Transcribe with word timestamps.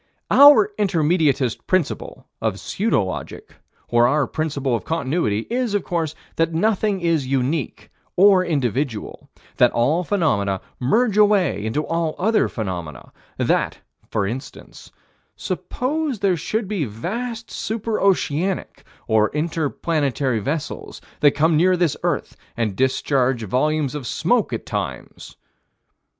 Our 0.31 0.71
Intermediatist 0.79 1.67
principle 1.67 2.25
of 2.41 2.59
pseudo 2.59 3.03
logic, 3.03 3.53
or 3.87 4.07
our 4.07 4.25
principle 4.25 4.75
of 4.75 4.83
Continuity 4.83 5.45
is, 5.47 5.75
of 5.75 5.83
course, 5.83 6.15
that 6.37 6.55
nothing 6.55 7.01
is 7.01 7.27
unique, 7.27 7.91
or 8.15 8.43
individual: 8.43 9.29
that 9.57 9.69
all 9.73 10.03
phenomena 10.03 10.59
merge 10.79 11.19
away 11.19 11.63
into 11.63 11.85
all 11.85 12.15
other 12.17 12.47
phenomena: 12.49 13.11
that, 13.37 13.77
for 14.09 14.25
instance 14.25 14.89
suppose 15.35 16.17
there 16.17 16.35
should 16.35 16.67
be 16.67 16.83
vast 16.83 17.51
celestial 17.51 17.61
super 17.71 18.01
oceanic, 18.01 18.83
or 19.07 19.27
inter 19.27 19.69
planetary 19.69 20.39
vessels 20.39 20.99
that 21.19 21.35
come 21.35 21.55
near 21.55 21.77
this 21.77 21.95
earth 22.01 22.35
and 22.57 22.75
discharge 22.75 23.43
volumes 23.43 23.93
of 23.93 24.07
smoke 24.07 24.51
at 24.51 24.65
times. 24.65 25.37